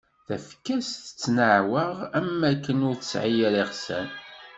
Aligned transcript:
Tafekka-s 0.27 0.89
tettnaɛwaɣ 0.97 1.93
am 2.17 2.29
wakken 2.41 2.85
ur 2.89 2.95
tesɛi 2.99 3.39
ara 3.47 3.61
iɣsan. 3.65 4.07